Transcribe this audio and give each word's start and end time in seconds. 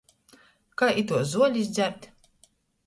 Kai 0.81 0.89
ituos 1.03 1.29
zuolis 1.37 1.71
dzert? 1.73 2.11